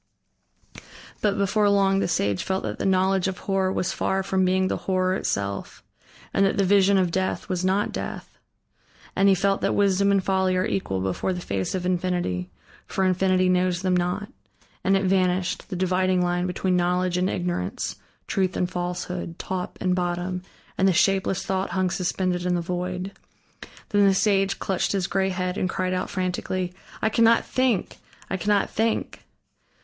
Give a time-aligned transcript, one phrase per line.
[1.21, 4.67] But before long the sage felt that the knowledge of horror was far from being
[4.67, 5.83] the horror itself,
[6.33, 8.39] and that the vision of Death, was not Death.
[9.15, 12.49] And he felt that wisdom and folly are equal before the face of Infinity,
[12.87, 14.29] for Infinity knows them not.
[14.83, 19.93] And it vanished, the dividing line between knowledge and ignorance, truth and falsehood, top and
[19.95, 20.41] bottom,
[20.79, 23.11] and the shapeless thought hung suspended in the void.
[23.89, 26.73] Then the sage clutched his gray head and cried out frantically:
[27.03, 27.99] "I cannot think!
[28.31, 29.23] I cannot think!"